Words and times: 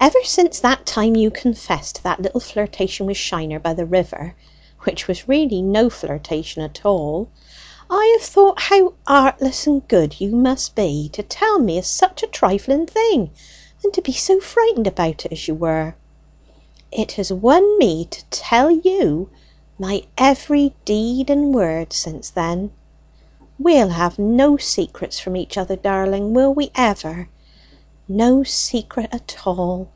Ever 0.00 0.24
since 0.24 0.58
that 0.58 0.84
time 0.84 1.14
you 1.14 1.30
confessed 1.30 1.94
to 1.94 2.02
that 2.02 2.18
little 2.20 2.40
flirtation 2.40 3.06
with 3.06 3.16
Shiner 3.16 3.60
by 3.60 3.72
the 3.72 3.86
river 3.86 4.34
(which 4.82 5.06
was 5.06 5.28
really 5.28 5.62
no 5.62 5.88
flirtation 5.90 6.60
at 6.64 6.84
all), 6.84 7.28
I 7.88 8.16
have 8.18 8.26
thought 8.26 8.60
how 8.62 8.94
artless 9.06 9.64
and 9.68 9.86
good 9.86 10.20
you 10.20 10.34
must 10.34 10.74
be 10.74 11.08
to 11.10 11.22
tell 11.22 11.60
me 11.60 11.78
o' 11.78 11.82
such 11.82 12.24
a 12.24 12.26
trifling 12.26 12.86
thing, 12.86 13.30
and 13.84 13.92
to 13.94 14.02
be 14.02 14.10
so 14.10 14.40
frightened 14.40 14.88
about 14.88 15.24
it 15.24 15.30
as 15.30 15.46
you 15.46 15.54
were. 15.54 15.94
It 16.90 17.12
has 17.12 17.32
won 17.32 17.78
me 17.78 18.04
to 18.06 18.24
tell 18.24 18.72
you 18.72 19.30
my 19.78 20.02
every 20.18 20.74
deed 20.84 21.30
and 21.30 21.54
word 21.54 21.92
since 21.92 22.28
then. 22.30 22.72
We'll 23.56 23.90
have 23.90 24.18
no 24.18 24.56
secrets 24.56 25.20
from 25.20 25.36
each 25.36 25.56
other, 25.56 25.76
darling, 25.76 26.34
will 26.34 26.52
we 26.52 26.72
ever? 26.74 27.28
no 28.08 28.42
secret 28.42 29.08
at 29.12 29.34
all." 29.46 29.88